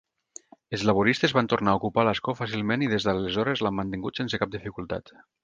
Els 0.77 0.85
laboristes 0.89 1.35
va 1.37 1.43
tornar 1.53 1.75
a 1.75 1.79
ocupar 1.81 2.05
l'escó 2.07 2.35
fàcilment 2.39 2.87
i 2.87 2.89
des 2.95 3.07
d'aleshores 3.09 3.63
l'han 3.67 3.79
mantingut 3.83 4.23
sense 4.23 4.43
cap 4.43 4.57
dificultat. 4.59 5.17